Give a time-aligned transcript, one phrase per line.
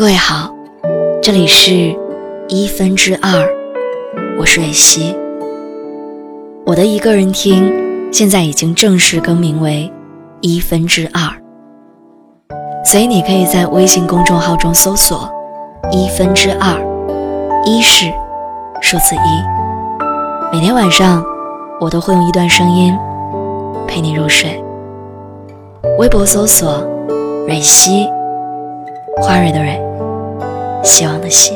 [0.00, 0.48] 各位好，
[1.22, 1.94] 这里是
[2.48, 3.46] 一分之二，
[4.38, 5.14] 我是蕊希。
[6.64, 7.70] 我的一个人听
[8.10, 9.92] 现在已经正式更名为
[10.40, 11.30] 一分之二，
[12.82, 15.30] 所以你可以在微信公众号中搜索
[15.92, 16.80] 一分之二，
[17.66, 18.10] 一是
[18.80, 20.50] 数字一。
[20.50, 21.22] 每天晚上
[21.78, 22.96] 我都会用一段声音
[23.86, 24.64] 陪你入睡。
[25.98, 26.82] 微博搜索
[27.46, 28.08] 蕊希，
[29.18, 29.78] 花蕊的蕊。
[30.82, 31.54] 希望的希。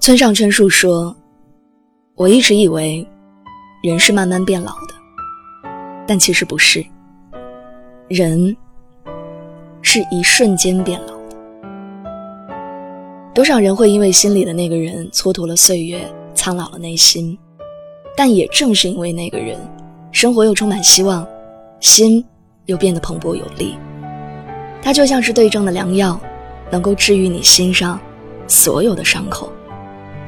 [0.00, 1.16] 村上春树说
[2.14, 3.04] ：“我一直以为
[3.82, 4.94] 人是慢慢变老的，
[6.06, 6.84] 但其实不是。
[8.06, 8.56] 人
[9.82, 11.36] 是一瞬间变老的。
[13.34, 16.00] 多少人会因为心里的那个人蹉跎了岁月？”
[16.46, 17.36] 苍老了内心，
[18.16, 19.58] 但也正是因为那个人，
[20.12, 21.26] 生活又充满希望，
[21.80, 22.24] 心
[22.66, 23.76] 又变得蓬勃有力。
[24.80, 26.20] 它就像是对症的良药，
[26.70, 27.98] 能够治愈你心上
[28.46, 29.50] 所有的伤口，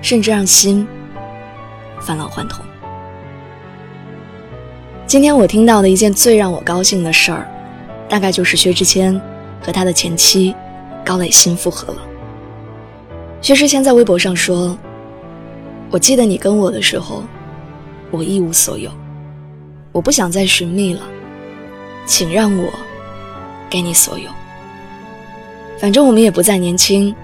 [0.02, 0.84] 甚至让心
[2.00, 2.64] 返老还童。
[5.06, 7.46] 今天我听到的一件最让我高兴的事儿，
[8.08, 9.14] 大概就是薛之谦
[9.62, 10.52] 和他的前妻
[11.04, 12.02] 高磊鑫复合了。
[13.40, 14.76] 薛之谦在微博上说。
[15.90, 17.24] 我记得你跟我的时候，
[18.10, 18.90] 我一无所有，
[19.90, 21.00] 我不想再寻觅了，
[22.06, 22.70] 请让我
[23.70, 24.30] 给你所有。
[25.80, 27.14] 反正我们也不再年轻，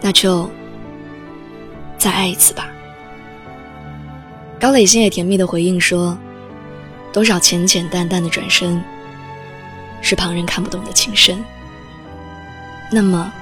[0.00, 0.50] 那就
[1.96, 2.68] 再爱一次吧。
[4.58, 6.18] 高磊鑫也甜蜜的回应说
[7.12, 8.82] ：“多少浅浅淡淡的转身，
[10.02, 11.38] 是旁人看不懂的情深。
[12.90, 13.32] 那么，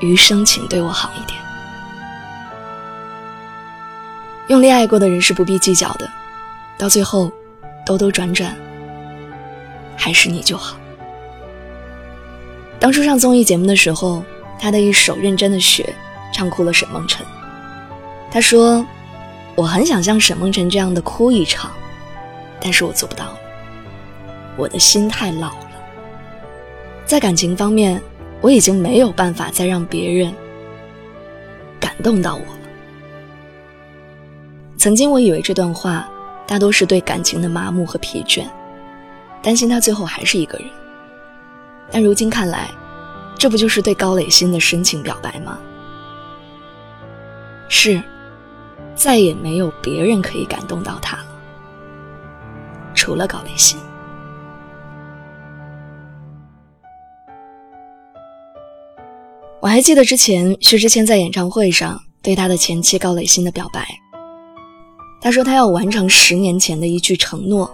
[0.00, 1.36] 余生请对我好一点。”
[4.50, 6.10] 用力爱过的人是不必计较的，
[6.76, 7.30] 到最后，
[7.86, 8.52] 兜兜转转，
[9.96, 10.76] 还是你就好。
[12.80, 14.24] 当初上综艺节目的时候，
[14.58, 15.94] 他的一首《认真的雪》
[16.36, 17.24] 唱哭了沈梦辰。
[18.28, 18.84] 他说
[19.54, 21.70] ：“我很想像沈梦辰这样的哭一场，
[22.60, 23.26] 但是我做不到。
[24.56, 25.70] 我的心太老了，
[27.06, 28.02] 在感情方面，
[28.40, 30.34] 我已经没有办法再让别人
[31.78, 32.42] 感动到我。”
[34.80, 36.08] 曾经我以为这段话
[36.46, 38.46] 大多是对感情的麻木和疲倦，
[39.42, 40.66] 担心他最后还是一个人。
[41.90, 42.70] 但如今看来，
[43.36, 45.58] 这不就是对高磊鑫的深情表白吗？
[47.68, 48.02] 是，
[48.94, 51.26] 再也没有别人可以感动到他了，
[52.94, 53.76] 除了高磊鑫。
[59.60, 63.86] 我还记得之前薛之谦在演唱会上对他的前妻高磊鑫的表白。
[65.20, 67.70] 他说：“他要完成十年前的一句承诺，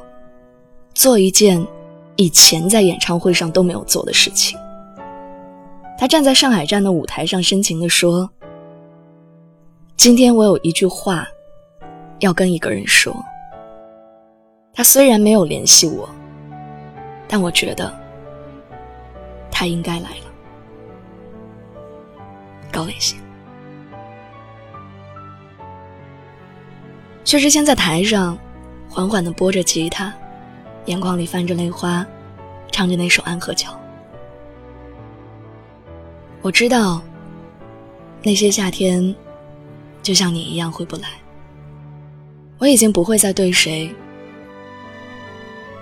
[0.94, 1.64] 做一件
[2.16, 4.58] 以前在演唱会上都没有做的事情。”
[5.98, 8.28] 他站在上海站的舞台上，深情地说
[9.96, 11.26] ：“今天我有一句话
[12.18, 13.14] 要跟一个人说。
[14.74, 16.06] 他虽然没有联系我，
[17.26, 17.90] 但我觉得
[19.50, 20.26] 他应该来了。”
[22.72, 23.16] 高磊鑫。
[27.26, 28.38] 薛之谦在台上
[28.88, 30.14] 缓缓地拨着吉他，
[30.84, 32.06] 眼眶里泛着泪花，
[32.70, 33.72] 唱着那首《安河桥》。
[36.41, 37.03] 我知道，
[38.22, 39.12] 那些夏天，
[40.04, 41.09] 就像你一样回不来。
[42.59, 43.93] 我已经不会再对谁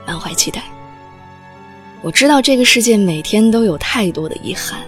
[0.06, 0.62] 满怀期待。
[2.00, 4.80] 我知道这个世界每天都有太多的遗憾，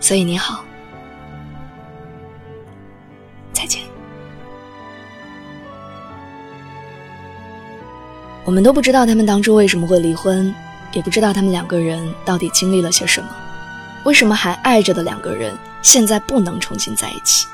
[0.00, 0.64] 所以你好。
[8.44, 10.54] 我们都不知道他们当初为什么会离婚，
[10.92, 13.28] 也不知道他们两个人到底经历了些什么，
[14.04, 17.46] 为什么还爱着的两个人现在不能重新在一起。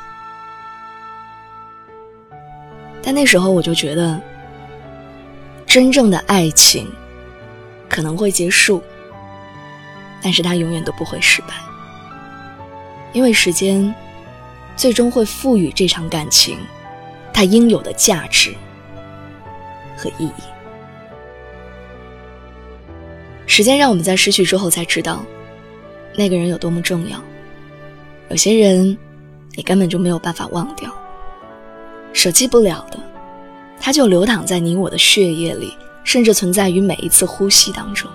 [3.03, 4.21] 但那时候我就觉得，
[5.65, 6.91] 真正的爱情
[7.89, 8.83] 可能会结束，
[10.21, 11.55] 但是它永远都不会失败，
[13.13, 13.95] 因为时间
[14.77, 16.59] 最终会赋予这场感情
[17.33, 18.53] 它应有的价值
[19.97, 20.43] 和意义。
[23.61, 25.23] 时间让我们在失去之后才知道，
[26.17, 27.23] 那个人有多么重要。
[28.31, 28.97] 有些人，
[29.55, 30.91] 你根本就没有办法忘掉。
[32.15, 32.99] 舍弃不了的，
[33.79, 38.11] 它就流淌在你我的血液里，甚至存在于每一次呼吸当中。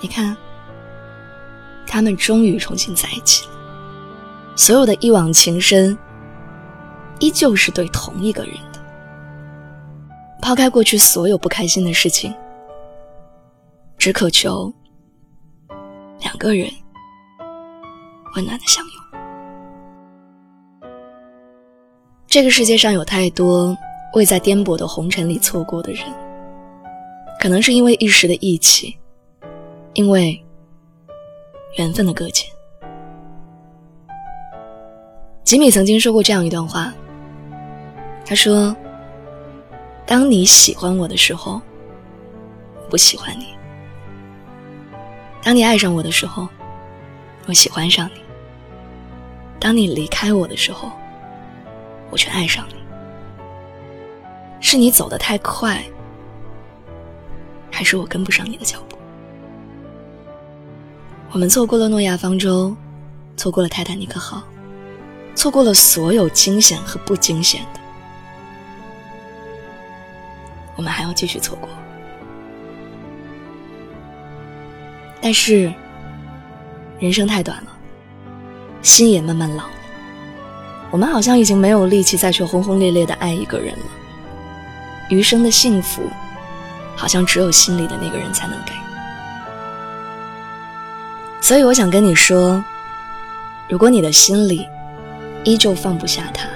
[0.00, 0.36] 你看，
[1.86, 3.52] 他们终于重新在一起了。
[4.56, 5.96] 所有的一往情深，
[7.20, 8.80] 依旧是对同一个人的。
[10.42, 12.34] 抛开过去所有不开心的事情，
[13.98, 14.72] 只渴求
[16.20, 16.70] 两个人
[18.36, 18.94] 温暖的相拥。
[22.28, 23.76] 这个世界上有太多
[24.14, 26.04] 未在颠簸的红尘里错过的人，
[27.40, 28.96] 可能是因为一时的义气，
[29.94, 30.40] 因为
[31.76, 32.48] 缘分的搁浅。
[35.42, 36.92] 吉米曾经说过这样一段话，
[38.24, 38.76] 他说
[40.06, 41.60] ：“当你喜欢我的时候，
[42.76, 43.46] 我不喜欢你；
[45.42, 46.48] 当你爱上我的时候，
[47.46, 48.20] 我喜欢上你；
[49.58, 50.90] 当你离开我的时候。”
[52.10, 52.74] 我却爱上你，
[54.62, 55.84] 是你走得太快，
[57.70, 58.96] 还是我跟不上你的脚步？
[61.30, 62.74] 我们错过了诺亚方舟，
[63.36, 64.42] 错过了泰坦尼克号，
[65.34, 67.80] 错过了所有惊险和不惊险的，
[70.76, 71.68] 我们还要继续错过。
[75.20, 75.72] 但是，
[77.00, 77.70] 人生太短了，
[78.82, 79.70] 心也慢慢老了。
[80.90, 83.84] 我们好像已经没有力气再去轰轰烈烈的爱一个人了，
[85.10, 86.02] 余生的幸福，
[86.96, 88.72] 好像只有心里的那个人才能给。
[91.40, 92.62] 所以我想跟你说，
[93.68, 94.66] 如果你的心里
[95.44, 96.48] 依旧放不下他，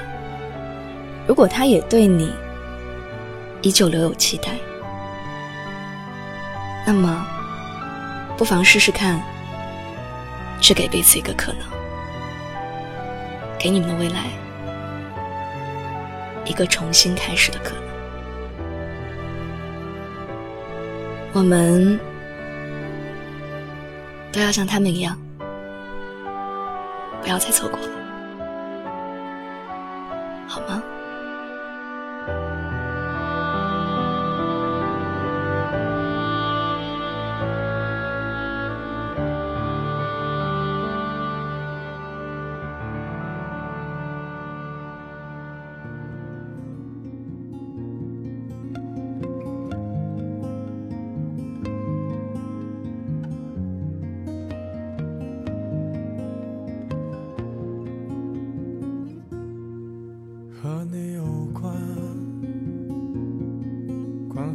[1.26, 2.32] 如果他也对你
[3.60, 4.56] 依旧留有期待，
[6.84, 7.24] 那么
[8.36, 9.22] 不妨试试看，
[10.60, 11.62] 去给彼此一个可能。
[13.58, 14.24] 给你们的未来
[16.44, 17.82] 一个重新开始的可能。
[21.32, 21.98] 我们
[24.32, 25.16] 都要像他们一样，
[27.22, 27.88] 不要再错过了，
[30.48, 30.82] 好吗？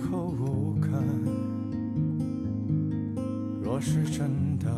[0.09, 0.89] 口无感
[3.62, 4.71] 若是真的，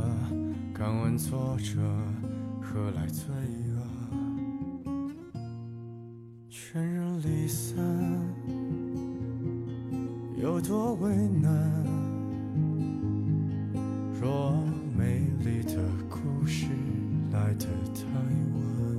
[0.74, 1.80] 敢问作者
[2.60, 3.28] 何来罪
[3.70, 3.78] 恶？
[6.50, 7.78] 全人离散，
[10.42, 11.86] 有多为难？
[14.20, 14.52] 若
[14.98, 15.78] 美丽的
[16.10, 16.66] 故事
[17.32, 18.99] 来得太晚，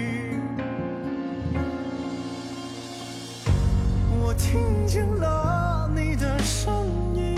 [4.51, 6.73] 听见了你的声
[7.15, 7.37] 音。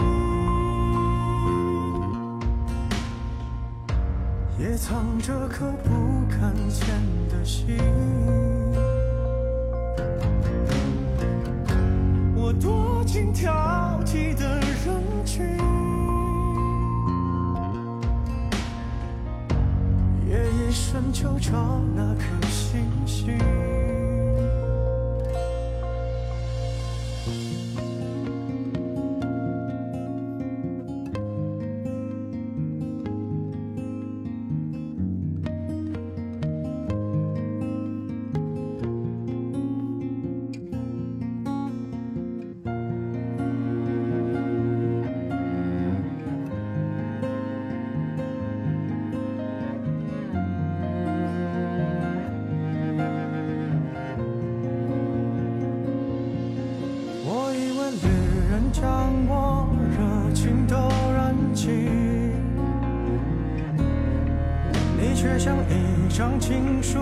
[4.58, 5.92] 也藏着颗不
[6.28, 6.88] 敢见
[7.30, 7.78] 的心。
[12.36, 13.54] 我躲进挑
[14.04, 15.46] 剔的人群，
[20.28, 23.38] 夜一深就找那颗星星。
[65.24, 67.00] 却像一张情书，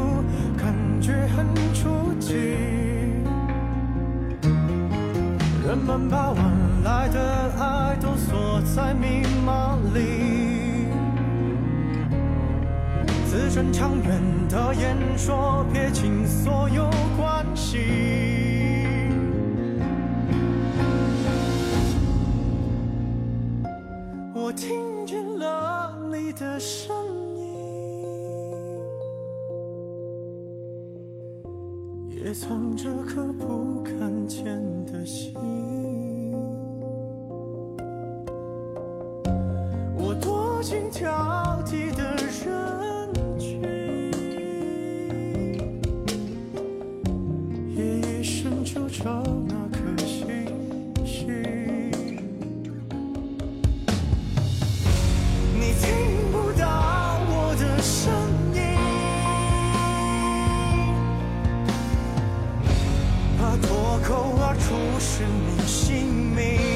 [0.55, 2.35] 感觉很初级。
[5.65, 6.45] 人们把晚
[6.83, 10.85] 来的爱都锁在密码里，
[13.27, 16.87] 自尊长远的言说撇清所有
[17.17, 18.00] 关系。
[32.33, 34.45] 藏着颗不敢见
[34.85, 35.33] 的心，
[39.97, 42.10] 我多心挑剔的。
[65.03, 66.05] 是你姓
[66.35, 66.70] 名。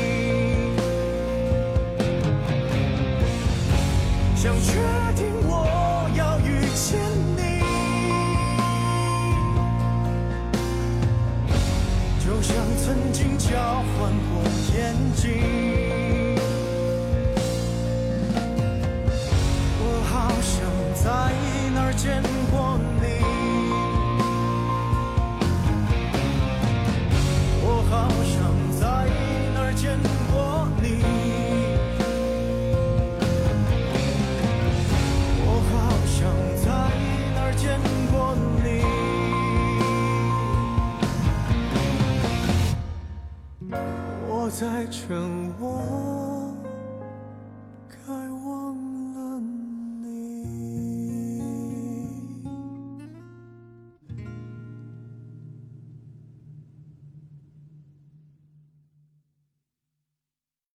[44.58, 45.18] 在沉
[45.60, 45.95] 默。